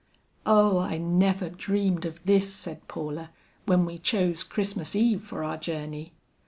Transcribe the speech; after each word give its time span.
"Oh, 0.47 0.79
I 0.79 0.97
never 0.97 1.47
dreamed 1.47 2.05
of 2.05 2.25
this," 2.25 2.51
said 2.51 2.87
Paula, 2.87 3.29
"when 3.67 3.85
we 3.85 3.99
chose 3.99 4.41
Christmas 4.41 4.95
eve 4.95 5.21
for 5.21 5.43
our 5.43 5.57
journey." 5.57 6.11